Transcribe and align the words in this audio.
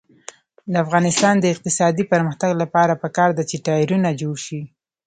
د 0.71 0.73
افغانستان 0.85 1.35
د 1.39 1.45
اقتصادي 1.53 2.03
پرمختګ 2.13 2.51
لپاره 2.61 2.93
پکار 3.03 3.29
ده 3.37 3.43
چې 3.49 3.63
ټایرونه 3.65 4.09
جوړ 4.21 4.35
شي. 4.45 4.61